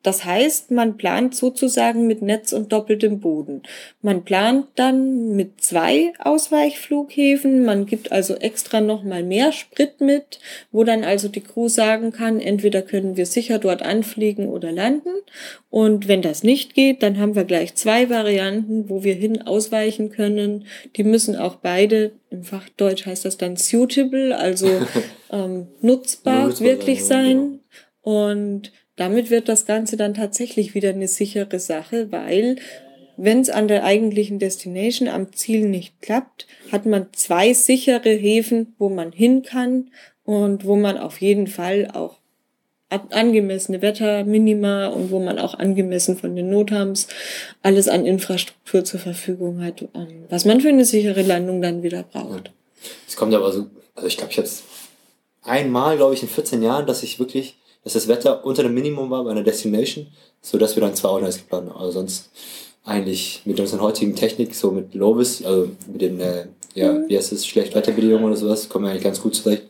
[0.03, 3.63] Das heißt, man plant sozusagen mit Netz und doppeltem Boden.
[4.01, 7.65] Man plant dann mit zwei Ausweichflughäfen.
[7.65, 10.41] Man gibt also extra nochmal mehr Sprit mit,
[10.73, 15.11] wo dann also die Crew sagen kann, entweder können wir sicher dort anfliegen oder landen.
[15.71, 20.11] Und wenn das nicht geht, dann haben wir gleich zwei Varianten, wo wir hin ausweichen
[20.11, 20.67] können.
[20.97, 24.69] Die müssen auch beide, im Fachdeutsch heißt das dann suitable, also
[25.31, 27.61] ähm, nutzbar wirklich sein.
[28.03, 32.57] Und damit wird das Ganze dann tatsächlich wieder eine sichere Sache, weil
[33.17, 38.75] wenn es an der eigentlichen Destination am Ziel nicht klappt, hat man zwei sichere Häfen,
[38.79, 39.91] wo man hin kann
[40.25, 42.19] und wo man auf jeden Fall auch
[42.89, 47.09] angemessene Wetterminima und wo man auch angemessen von den Nothams
[47.63, 49.89] alles an Infrastruktur zur Verfügung hat,
[50.29, 52.51] was man für eine sichere Landung dann wieder braucht.
[53.09, 54.65] Es kommt aber so, also ich glaube, ich jetzt
[55.43, 59.11] einmal, glaube ich, in 14 Jahren, dass ich wirklich dass das Wetter unter dem Minimum
[59.11, 60.07] war bei einer Destination,
[60.41, 61.79] so dass wir dann zwei Ordners geplant haben.
[61.79, 62.31] Also sonst
[62.85, 67.09] eigentlich mit unserer heutigen Technik, so mit Lovis, also mit den, äh, ja, mhm.
[67.09, 69.65] wie heißt es, Schlechtwetterbedingungen oder sowas, kommen wir eigentlich ganz gut zurecht.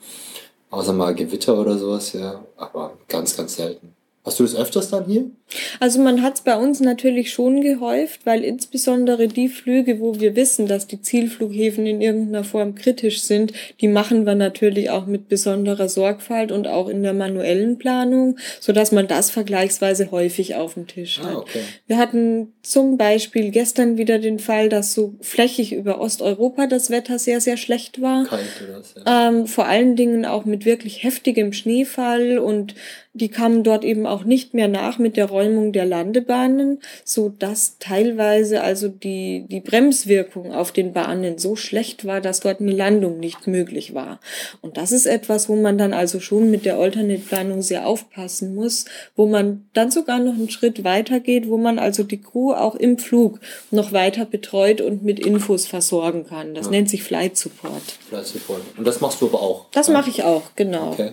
[0.70, 3.94] Außer mal Gewitter oder sowas, ja, aber ganz, ganz selten.
[4.24, 5.30] Hast du das öfters dann hier?
[5.80, 10.36] Also man hat es bei uns natürlich schon gehäuft, weil insbesondere die Flüge, wo wir
[10.36, 15.28] wissen, dass die Zielflughäfen in irgendeiner Form kritisch sind, die machen wir natürlich auch mit
[15.28, 20.74] besonderer Sorgfalt und auch in der manuellen Planung, so dass man das vergleichsweise häufig auf
[20.74, 21.34] dem Tisch ah, hat.
[21.34, 21.60] Ah, okay.
[21.86, 27.18] Wir hatten zum Beispiel gestern wieder den Fall, dass so flächig über Osteuropa das Wetter
[27.18, 28.24] sehr, sehr schlecht war.
[28.26, 29.28] Kalt oder ja.
[29.28, 32.74] ähm, vor allen Dingen auch mit wirklich heftigem Schneefall und
[33.14, 37.78] die kamen dort eben auch nicht mehr nach mit der Räumung der Landebahnen, so dass
[37.78, 43.18] teilweise also die, die Bremswirkung auf den Bahnen so schlecht war, dass dort eine Landung
[43.18, 44.20] nicht möglich war.
[44.60, 48.84] Und das ist etwas, wo man dann also schon mit der Alternate-Planung sehr aufpassen muss,
[49.16, 52.74] wo man dann sogar noch einen Schritt weiter geht, wo man also die Crew auch
[52.74, 56.54] im Flug noch weiter betreut und mit Infos versorgen kann.
[56.54, 56.72] Das ja.
[56.72, 57.82] nennt sich Flight Support.
[58.08, 58.62] Flight Support.
[58.76, 59.66] Und das machst du aber auch?
[59.72, 59.92] Das ja?
[59.92, 60.92] mache ich auch, genau.
[60.92, 61.12] Okay.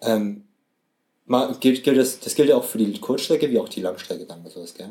[0.00, 0.47] Ähm,
[1.60, 4.40] Gilt, gilt das, das gilt ja auch für die Kurzstrecke wie auch die Langstrecke dann
[4.40, 4.90] oder sowas, gell?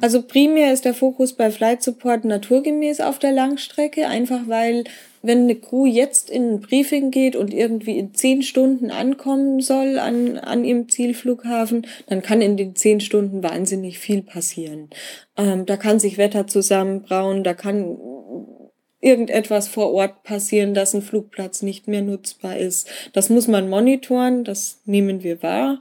[0.00, 4.84] Also primär ist der Fokus bei Flight Support naturgemäß auf der Langstrecke, einfach weil
[5.22, 9.98] wenn eine Crew jetzt in ein Briefing geht und irgendwie in zehn Stunden ankommen soll
[9.98, 14.88] an, an ihrem Zielflughafen, dann kann in den zehn Stunden wahnsinnig viel passieren.
[15.36, 17.96] Ähm, da kann sich Wetter zusammenbrauen, da kann
[19.06, 22.88] irgendetwas vor Ort passieren, dass ein Flugplatz nicht mehr nutzbar ist.
[23.12, 25.80] Das muss man monitoren, das nehmen wir wahr.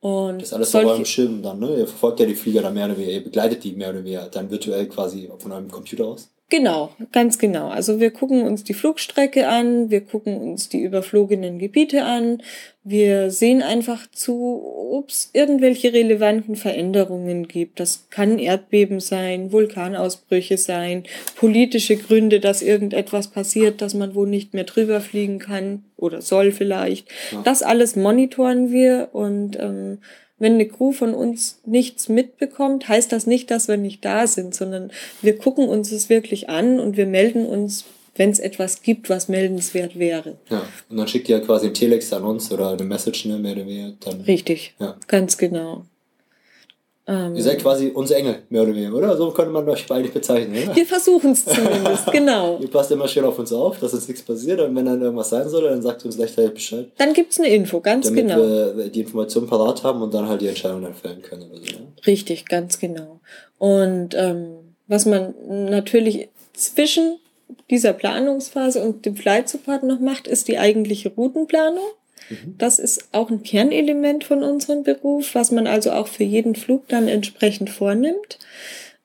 [0.00, 1.70] Und Das ist alles auf eurem Schirm dann, ne?
[1.70, 4.28] Ihr verfolgt ja die Flieger dann mehr oder weniger, ihr begleitet die mehr oder weniger
[4.28, 6.30] dann virtuell quasi von eurem Computer aus.
[6.50, 7.68] Genau, ganz genau.
[7.68, 12.42] Also wir gucken uns die Flugstrecke an, wir gucken uns die überflogenen Gebiete an,
[12.84, 17.80] wir sehen einfach zu, ob es irgendwelche relevanten Veränderungen gibt.
[17.80, 21.04] Das kann Erdbeben sein, Vulkanausbrüche sein,
[21.36, 26.52] politische Gründe, dass irgendetwas passiert, dass man wohl nicht mehr drüber fliegen kann oder soll
[26.52, 27.08] vielleicht.
[27.30, 27.42] Ja.
[27.42, 29.98] Das alles monitoren wir und ähm,
[30.38, 34.54] wenn eine Crew von uns nichts mitbekommt, heißt das nicht, dass wir nicht da sind,
[34.54, 34.90] sondern
[35.22, 37.84] wir gucken uns es wirklich an und wir melden uns,
[38.16, 40.38] wenn es etwas gibt, was meldenswert wäre.
[40.50, 40.62] Ja.
[40.88, 43.66] Und dann schickt ihr quasi ein Telex an uns oder eine Message, ne, mehr oder
[43.66, 43.94] weniger.
[44.00, 44.96] Dann, Richtig, Ja.
[45.06, 45.84] ganz genau.
[47.08, 49.16] Ähm, Ihr seid quasi unsere Engel, mehr oder weniger, oder?
[49.16, 50.76] So könnte man euch beide bezeichnen, oder?
[50.76, 52.58] wir versuchen es zumindest, genau.
[52.60, 55.30] Ihr passt immer schön auf uns auf, dass uns nichts passiert und wenn dann irgendwas
[55.30, 56.92] sein soll, dann sagt uns rechtzeitig Bescheid.
[56.98, 58.36] Dann gibt's eine Info, ganz Damit genau.
[58.36, 61.50] wir die Information parat haben und dann halt die Entscheidung dann fällen können.
[61.50, 61.92] Oder so, ne?
[62.06, 63.20] Richtig, ganz genau.
[63.56, 65.34] Und ähm, was man
[65.70, 67.18] natürlich zwischen
[67.70, 71.84] dieser Planungsphase und dem Flight Support noch macht, ist die eigentliche Routenplanung.
[72.58, 76.88] Das ist auch ein Kernelement von unserem Beruf, was man also auch für jeden Flug
[76.88, 78.38] dann entsprechend vornimmt.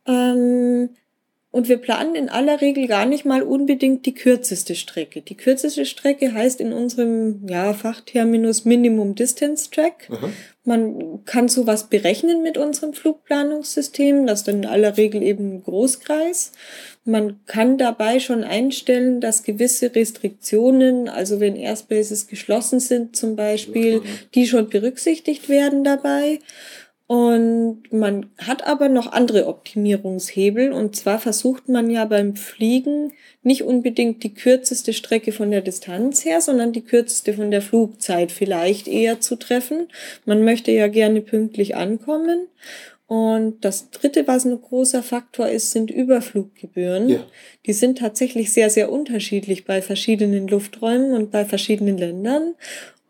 [0.08, 0.90] Ähm,
[1.54, 5.22] und wir planen in aller Regel gar nicht mal unbedingt die kürzeste Strecke.
[5.22, 10.10] Die kürzeste Strecke heißt in unserem ja, Fachterminus Minimum Distance Track.
[10.10, 10.34] Mhm.
[10.66, 14.26] Man kann sowas berechnen mit unserem Flugplanungssystem.
[14.26, 16.54] Das ist dann in aller Regel eben Großkreis.
[17.06, 24.02] Man kann dabei schon einstellen, dass gewisse Restriktionen, also wenn Airspaces geschlossen sind zum Beispiel,
[24.34, 26.40] die schon berücksichtigt werden dabei.
[27.14, 30.72] Und man hat aber noch andere Optimierungshebel.
[30.72, 36.26] Und zwar versucht man ja beim Fliegen nicht unbedingt die kürzeste Strecke von der Distanz
[36.26, 39.90] her, sondern die kürzeste von der Flugzeit vielleicht eher zu treffen.
[40.26, 42.48] Man möchte ja gerne pünktlich ankommen.
[43.06, 47.10] Und das dritte, was ein großer Faktor ist, sind Überfluggebühren.
[47.10, 47.20] Ja.
[47.68, 52.56] Die sind tatsächlich sehr, sehr unterschiedlich bei verschiedenen Lufträumen und bei verschiedenen Ländern.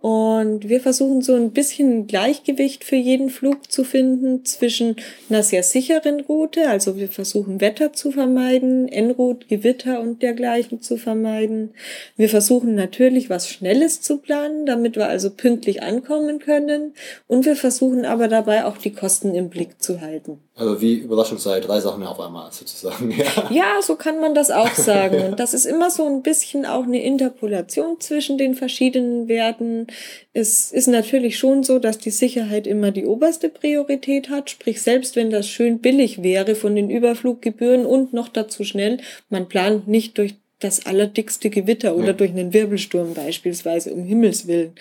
[0.04, 4.98] Und wir versuchen so ein bisschen Gleichgewicht für jeden Flug zu finden zwischen
[5.30, 10.98] einer sehr sicheren Route, also wir versuchen Wetter zu vermeiden, En-Route, Gewitter und dergleichen zu
[10.98, 11.74] vermeiden.
[12.18, 16.96] Wir versuchen natürlich was Schnelles zu planen, damit wir also pünktlich ankommen können.
[17.28, 20.42] Und wir versuchen aber dabei auch die Kosten im Blick zu halten.
[20.56, 23.12] Also wie Überraschungsei, drei Sachen auf einmal sozusagen.
[23.24, 23.50] Ja.
[23.52, 25.24] Ja, so kann man das auch sagen.
[25.24, 29.88] Und das ist immer so ein bisschen auch eine Interpolation zwischen den verschiedenen Werten.
[30.34, 34.50] Es ist natürlich schon so, dass die Sicherheit immer die oberste Priorität hat.
[34.50, 38.98] Sprich, selbst wenn das schön billig wäre von den Überfluggebühren und noch dazu schnell,
[39.30, 42.14] man plant nicht durch das allerdickste Gewitter oder Ja.
[42.14, 44.74] durch einen Wirbelsturm beispielsweise, um Himmels Willen.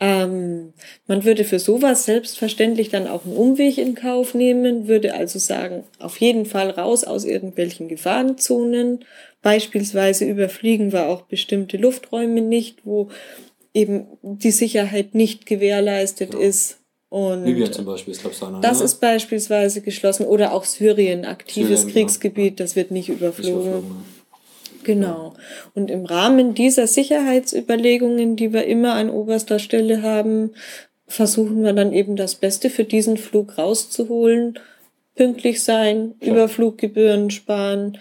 [0.00, 0.74] Ähm,
[1.06, 5.84] man würde für sowas selbstverständlich dann auch einen Umweg in Kauf nehmen, würde also sagen,
[5.98, 9.04] auf jeden Fall raus aus irgendwelchen Gefahrenzonen.
[9.40, 13.08] Beispielsweise überfliegen wir auch bestimmte Lufträume nicht, wo
[13.74, 16.40] eben die Sicherheit nicht gewährleistet Ja.
[16.40, 16.78] ist.
[17.10, 18.60] Und Libyen zum Beispiel ist, glaube ich, so einer.
[18.60, 18.84] das ne?
[18.86, 21.92] ist beispielsweise geschlossen oder auch Syrien, aktives Syrien, genau.
[21.92, 23.60] Kriegsgebiet, das wird nicht überflogen.
[23.60, 24.04] überflogen.
[24.84, 25.34] Genau.
[25.74, 30.50] Und im Rahmen dieser Sicherheitsüberlegungen, die wir immer an oberster Stelle haben,
[31.06, 34.58] versuchen wir dann eben das Beste für diesen Flug rauszuholen.
[35.14, 36.32] Pünktlich sein, Ja.
[36.32, 37.98] Überfluggebühren sparen,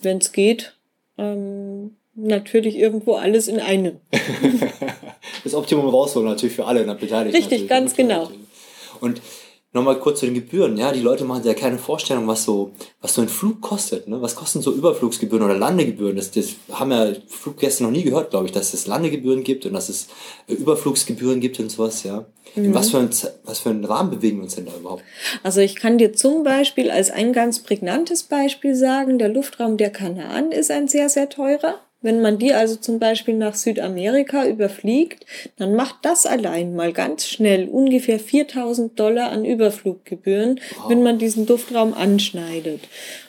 [0.00, 0.74] wenn es geht.
[1.18, 3.98] Ähm, natürlich irgendwo alles in einem.
[5.44, 7.36] das Optimum rausholen natürlich für alle Beteiligten.
[7.36, 7.68] Richtig, natürlich.
[7.68, 8.30] ganz genau.
[9.00, 9.20] Und
[9.72, 10.76] nochmal kurz zu den Gebühren.
[10.76, 14.06] Ja, die Leute machen sich ja keine Vorstellung, was so, was so ein Flug kostet.
[14.06, 14.20] Ne?
[14.20, 16.16] Was kosten so Überflugsgebühren oder Landegebühren?
[16.16, 19.72] Das, das haben ja Fluggäste noch nie gehört, glaube ich, dass es Landegebühren gibt und
[19.72, 20.08] dass es
[20.46, 22.02] äh, Überflugsgebühren gibt und sowas.
[22.02, 22.26] Ja.
[22.54, 22.64] Mhm.
[22.66, 23.10] In was für ein,
[23.44, 25.02] was für einen Rahmen bewegen wir uns denn da überhaupt?
[25.42, 29.90] Also ich kann dir zum Beispiel als ein ganz prägnantes Beispiel sagen, der Luftraum der
[29.90, 31.80] Kanaren ist ein sehr, sehr teurer.
[32.02, 35.24] Wenn man die also zum Beispiel nach Südamerika überfliegt,
[35.56, 41.46] dann macht das allein mal ganz schnell ungefähr 4000 Dollar an Überfluggebühren, wenn man diesen
[41.46, 42.80] Luftraum anschneidet.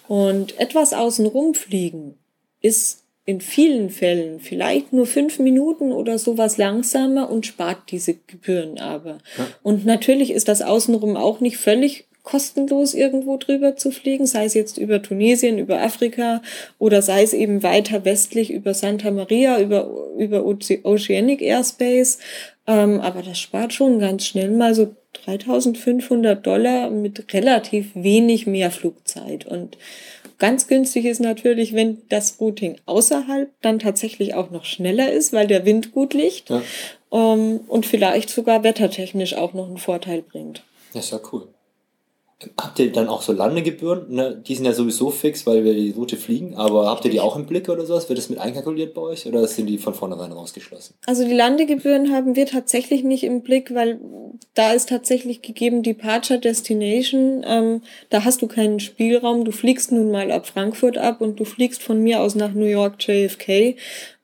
[0.07, 2.15] Und etwas außenrum fliegen
[2.61, 8.79] ist in vielen Fällen vielleicht nur fünf Minuten oder sowas langsamer und spart diese Gebühren
[8.79, 9.19] aber.
[9.61, 14.53] Und natürlich ist das außenrum auch nicht völlig kostenlos irgendwo drüber zu fliegen, sei es
[14.53, 16.41] jetzt über Tunesien, über Afrika
[16.79, 22.17] oder sei es eben weiter westlich über Santa Maria, über, über Oce- Oceanic Airspace.
[22.65, 28.71] Ähm, aber das spart schon ganz schnell mal so 3500 Dollar mit relativ wenig mehr
[28.71, 29.45] Flugzeit.
[29.45, 29.77] Und
[30.39, 35.47] ganz günstig ist natürlich, wenn das Routing außerhalb dann tatsächlich auch noch schneller ist, weil
[35.47, 36.49] der Wind gut liegt.
[36.49, 36.61] Ja.
[37.11, 40.63] ähm, und vielleicht sogar wettertechnisch auch noch einen Vorteil bringt.
[40.93, 41.47] Das ist ja cool.
[42.59, 44.13] Habt ihr dann auch so Landegebühren?
[44.13, 44.41] Ne?
[44.45, 47.35] Die sind ja sowieso fix, weil wir die Route fliegen, aber habt ihr die auch
[47.35, 48.09] im Blick oder sowas?
[48.09, 50.95] Wird das mit einkalkuliert bei euch oder sind die von vornherein rausgeschlossen?
[51.05, 53.99] Also die Landegebühren haben wir tatsächlich nicht im Blick, weil
[54.53, 57.43] da ist tatsächlich gegeben Departure Destination.
[57.45, 59.45] Ähm, da hast du keinen Spielraum.
[59.45, 62.65] Du fliegst nun mal ab Frankfurt ab und du fliegst von mir aus nach New
[62.65, 63.75] York JFK.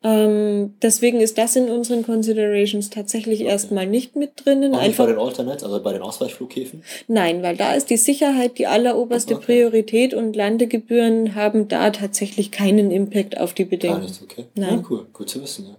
[0.02, 3.50] Ähm, deswegen ist das in unseren Considerations tatsächlich okay.
[3.50, 4.74] erstmal nicht mit drinnen.
[4.74, 6.84] Auch nicht bei den Alternates, also bei den Ausweichflughäfen?
[7.08, 9.46] Nein, weil da ist die Sicherheit die alleroberste okay.
[9.46, 13.98] Priorität und Landegebühren haben da tatsächlich keinen Impact auf die Bedenken.
[13.98, 14.46] Gar nichts, okay.
[14.56, 14.78] Nein.
[14.78, 15.76] Ja, cool, gut zu wissen, ja.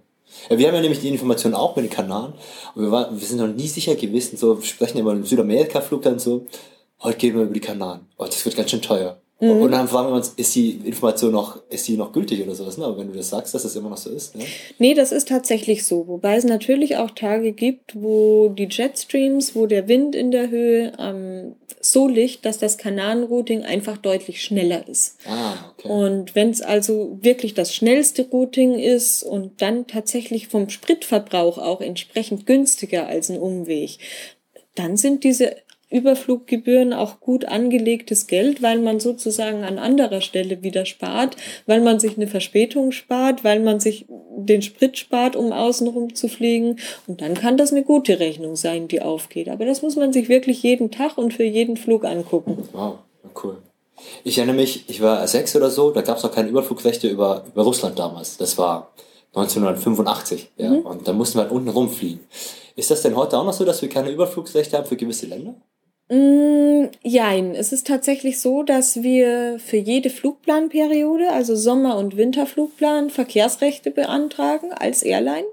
[0.48, 2.34] Ja, wir haben ja nämlich die Information auch mit den Kanaren.
[2.74, 6.02] Und wir, war, wir sind noch nie sicher gewesen, so, wir sprechen immer im Südamerika-Flug
[6.02, 6.46] dann so,
[7.02, 8.06] heute gehen wir über die Kanaren.
[8.18, 9.18] Oh, das wird ganz schön teuer.
[9.40, 9.62] Mhm.
[9.62, 12.76] Und dann fragen wir uns, ist die Information noch, ist die noch gültig oder sowas?
[12.76, 12.84] Ne?
[12.84, 14.36] Aber wenn du das sagst, dass das immer noch so ist.
[14.36, 14.44] Ne?
[14.78, 16.06] Nee, das ist tatsächlich so.
[16.06, 20.92] Wobei es natürlich auch Tage gibt, wo die Jetstreams, wo der Wind in der Höhe
[20.98, 25.16] ähm, so liegt, dass das Kanarenrouting einfach deutlich schneller ist.
[25.26, 25.88] Ah, okay.
[25.88, 31.80] Und wenn es also wirklich das schnellste Routing ist und dann tatsächlich vom Spritverbrauch auch
[31.80, 33.98] entsprechend günstiger als ein Umweg,
[34.74, 35.56] dann sind diese
[35.90, 41.98] Überfluggebühren auch gut angelegtes Geld, weil man sozusagen an anderer Stelle wieder spart, weil man
[41.98, 46.78] sich eine Verspätung spart, weil man sich den Sprit spart, um außenrum zu fliegen.
[47.06, 49.48] Und dann kann das eine gute Rechnung sein, die aufgeht.
[49.48, 52.68] Aber das muss man sich wirklich jeden Tag und für jeden Flug angucken.
[52.72, 52.98] Wow,
[53.42, 53.58] cool.
[54.24, 57.44] Ich erinnere mich, ich war sechs oder so, da gab es noch keine Überflugrechte über,
[57.46, 58.36] über Russland damals.
[58.38, 58.92] Das war
[59.34, 60.50] 1985.
[60.56, 60.78] Ja, mhm.
[60.80, 62.20] Und da mussten wir halt unten rumfliegen.
[62.76, 65.54] Ist das denn heute auch noch so, dass wir keine Überflugsrechte haben für gewisse Länder?
[66.10, 67.54] Mm, jein.
[67.54, 74.72] Es ist tatsächlich so, dass wir für jede Flugplanperiode, also Sommer- und Winterflugplan, Verkehrsrechte beantragen
[74.72, 75.46] als Airline.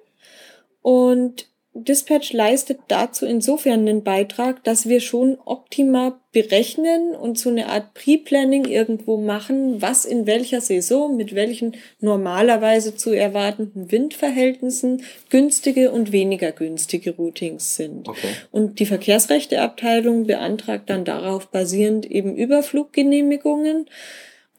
[0.82, 1.48] Und
[1.84, 7.94] Dispatch leistet dazu insofern einen Beitrag, dass wir schon optimal berechnen und so eine Art
[7.94, 16.12] Pre-Planning irgendwo machen, was in welcher Saison mit welchen normalerweise zu erwartenden Windverhältnissen günstige und
[16.12, 18.08] weniger günstige Routings sind.
[18.08, 18.30] Okay.
[18.52, 23.86] Und die Verkehrsrechteabteilung beantragt dann darauf basierend eben Überfluggenehmigungen.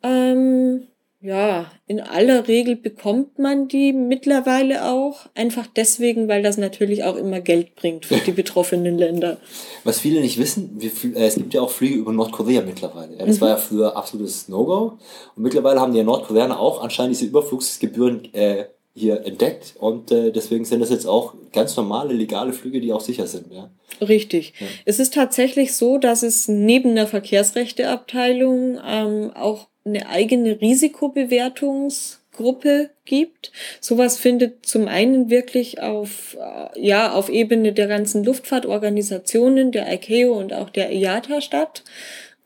[0.02, 0.88] Ähm,
[1.20, 7.16] ja, in aller Regel bekommt man die mittlerweile auch, einfach deswegen, weil das natürlich auch
[7.16, 9.38] immer Geld bringt für die betroffenen Länder.
[9.82, 13.16] Was viele nicht wissen, wir, äh, es gibt ja auch Flüge über Nordkorea mittlerweile.
[13.16, 13.40] Ja, das mhm.
[13.40, 14.98] war ja früher absolutes No-Go.
[15.34, 20.64] Und mittlerweile haben die Nordkoreaner auch anscheinend diese Überflugsgebühren äh, hier entdeckt und äh, deswegen
[20.64, 23.52] sind das jetzt auch ganz normale legale Flüge, die auch sicher sind.
[23.52, 23.70] Ja.
[24.00, 24.54] Richtig.
[24.58, 24.66] Ja.
[24.84, 33.50] Es ist tatsächlich so, dass es neben der Verkehrsrechteabteilung ähm, auch eine eigene Risikobewertungsgruppe gibt.
[33.80, 40.38] Sowas findet zum einen wirklich auf, äh, ja, auf Ebene der ganzen Luftfahrtorganisationen, der ICAO
[40.38, 41.82] und auch der IATA statt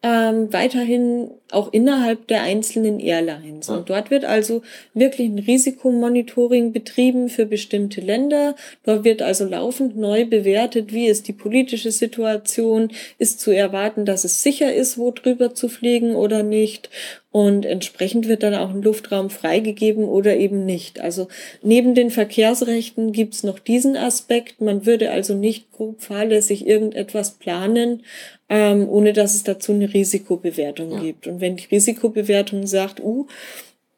[0.02, 3.68] ähm, weiterhin auch innerhalb der einzelnen Airlines.
[3.68, 4.62] Und dort wird also
[4.94, 8.54] wirklich ein Risikomonitoring betrieben für bestimmte Länder.
[8.84, 14.24] Dort wird also laufend neu bewertet, wie ist die politische Situation, ist zu erwarten, dass
[14.24, 16.90] es sicher ist, wo drüber zu fliegen oder nicht.
[17.32, 21.00] Und entsprechend wird dann auch ein Luftraum freigegeben oder eben nicht.
[21.00, 21.28] Also
[21.62, 24.60] neben den Verkehrsrechten gibt's noch diesen Aspekt.
[24.60, 28.02] Man würde also nicht grob fahrlässig irgendetwas planen,
[28.50, 31.00] ähm, ohne dass es dazu eine Risikobewertung ja.
[31.00, 31.26] gibt.
[31.26, 33.26] Und wenn die Risikobewertung sagt, uh,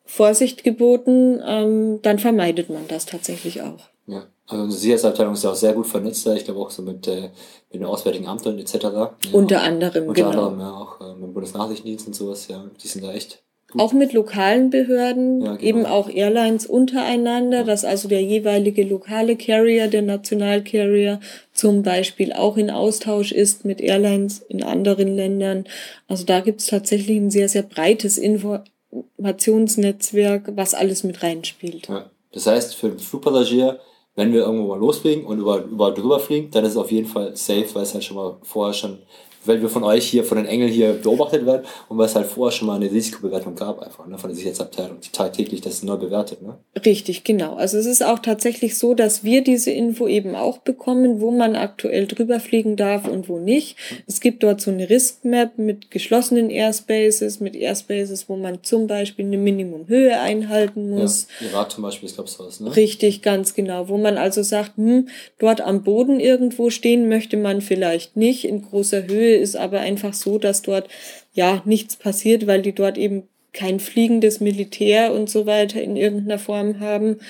[0.05, 3.89] Vorsicht geboten, ähm, dann vermeidet man das tatsächlich auch.
[4.07, 7.07] Ja, also unsere Sicherheitsabteilung ist ja auch sehr gut vernetzt, ich glaube auch so mit,
[7.09, 7.31] äh,
[7.71, 8.75] mit den Auswärtigen Ämtern etc.
[8.75, 10.49] Ja, unter anderem, unter genau.
[10.49, 13.43] anderem, ja, auch äh, mit dem Bundesnachrichtendienst und sowas, ja, die sind da echt
[13.79, 15.63] auch mit lokalen Behörden, ja, genau.
[15.63, 17.65] eben auch Airlines untereinander, ja.
[17.65, 21.21] dass also der jeweilige lokale Carrier, der Nationalcarrier
[21.53, 25.65] zum Beispiel auch in Austausch ist mit Airlines in anderen Ländern.
[26.09, 31.89] Also da gibt's tatsächlich ein sehr, sehr breites Informationsnetzwerk, was alles mit reinspielt.
[31.89, 32.11] Ja.
[32.33, 33.79] Das heißt, für den Flugpassagier,
[34.17, 37.07] wenn wir irgendwo mal losfliegen und über, über drüber fliegen, dann ist es auf jeden
[37.07, 38.99] Fall safe, weil es halt schon mal vorher schon
[39.47, 42.27] weil wir von euch hier, von den Engeln hier beobachtet werden und weil es halt
[42.27, 45.97] vorher schon mal eine Risikobewertung gab, einfach ne, von der Sicherheitsabteilung, die tagtäglich das neu
[45.97, 46.43] bewertet.
[46.43, 46.59] Ne?
[46.85, 47.55] Richtig, genau.
[47.55, 51.57] Also es ist auch tatsächlich so, dass wir diese Info eben auch bekommen, wo man
[51.57, 53.77] aktuell drüber fliegen darf und wo nicht.
[54.07, 59.27] Es gibt dort so eine Risk-Map mit geschlossenen Airspaces, mit Airspaces, wo man zum Beispiel
[59.27, 61.27] eine Minimumhöhe einhalten muss.
[61.41, 62.75] Ja, Irak zum Beispiel ist, glaube ich, sowas, ne?
[62.75, 63.89] Richtig, ganz genau.
[63.89, 68.63] Wo man also sagt, hm, dort am Boden irgendwo stehen möchte man vielleicht nicht in
[68.63, 70.89] großer Höhe ist aber einfach so, dass dort
[71.33, 76.39] ja nichts passiert, weil die dort eben kein fliegendes Militär und so weiter in irgendeiner
[76.39, 77.21] Form haben.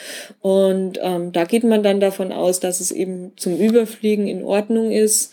[0.41, 4.91] Und ähm, da geht man dann davon aus, dass es eben zum Überfliegen in Ordnung
[4.91, 5.33] ist.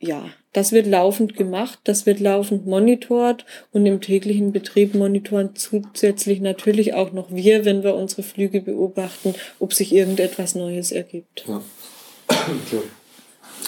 [0.00, 6.40] Ja, das wird laufend gemacht, das wird laufend monitort und im täglichen Betrieb monitoren zusätzlich
[6.40, 11.44] natürlich auch noch wir, wenn wir unsere Flüge beobachten, ob sich irgendetwas Neues ergibt.
[11.46, 11.62] Ja.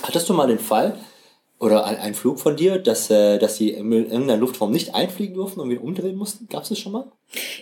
[0.02, 0.98] Hattest du mal den Fall,
[1.64, 5.34] oder ein, ein Flug von dir, dass, äh, dass sie in irgendeiner Luftraum nicht einfliegen
[5.34, 6.46] durften und wieder umdrehen mussten?
[6.48, 7.10] Gab es das schon mal?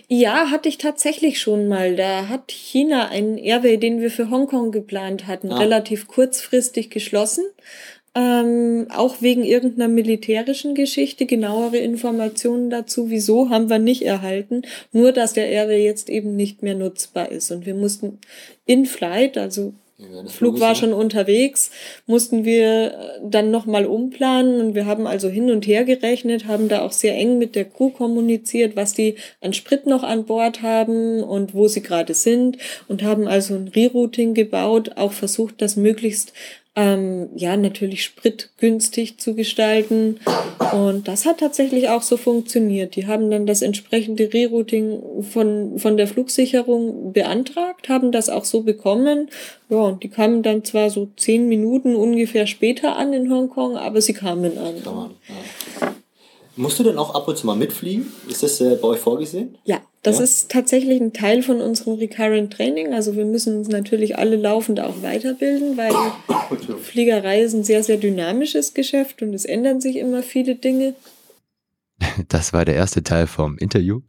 [0.07, 1.95] Ja, hatte ich tatsächlich schon mal.
[1.95, 5.57] Da hat China einen Airway, den wir für Hongkong geplant hatten, ah.
[5.57, 7.45] relativ kurzfristig geschlossen.
[8.15, 11.25] Ähm, auch wegen irgendeiner militärischen Geschichte.
[11.25, 14.61] Genauere Informationen dazu, wieso, haben wir nicht erhalten.
[14.91, 17.51] Nur, dass der Airway jetzt eben nicht mehr nutzbar ist.
[17.51, 18.19] Und wir mussten
[18.65, 21.69] in Flight, also ja, Flug war schon unterwegs,
[22.07, 26.67] mussten wir äh, dann nochmal umplanen und wir haben also hin und her gerechnet, haben
[26.67, 30.63] da auch sehr eng mit der Crew kommuniziert, was die an Sprit noch an Bord
[30.63, 35.75] haben und wo sie gerade sind und haben also ein Rerouting gebaut, auch versucht, das
[35.75, 36.33] möglichst
[36.75, 40.19] ähm, ja, natürlich spritgünstig zu gestalten.
[40.71, 42.95] Und das hat tatsächlich auch so funktioniert.
[42.95, 48.61] Die haben dann das entsprechende Rerouting von, von der Flugsicherung beantragt, haben das auch so
[48.61, 49.29] bekommen.
[49.69, 54.01] Ja, und die kamen dann zwar so zehn Minuten ungefähr später an in Hongkong, aber
[54.01, 54.75] sie kamen an.
[54.83, 55.92] Ja.
[56.55, 58.11] Musst du denn auch ab und zu mal mitfliegen?
[58.29, 59.57] Ist das äh, bei euch vorgesehen?
[59.65, 60.23] Ja, das ja?
[60.23, 62.93] ist tatsächlich ein Teil von unserem Recurrent Training.
[62.93, 65.93] Also wir müssen uns natürlich alle laufend auch weiterbilden, weil
[66.81, 70.93] Fliegerei ist ein sehr, sehr dynamisches Geschäft und es ändern sich immer viele Dinge.
[72.27, 74.01] Das war der erste Teil vom Interview.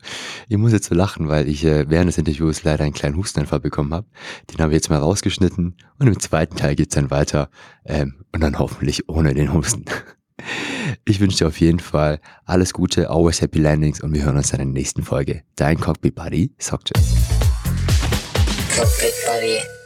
[0.48, 3.61] Ich muss jetzt so lachen, weil ich äh, während des Interviews leider einen kleinen Hustenanfall
[3.61, 4.07] bekommen habe.
[4.50, 7.50] Den habe ich jetzt mal rausgeschnitten und im zweiten Teil geht's dann weiter
[7.85, 9.85] ähm, und dann hoffentlich ohne den Husten.
[11.04, 14.50] Ich wünsche dir auf jeden Fall alles Gute, always happy landings und wir hören uns
[14.50, 15.42] dann in der nächsten Folge.
[15.56, 16.96] Dein Cockpit Buddy, Sockjet.
[18.74, 19.83] Cockpit Buddy.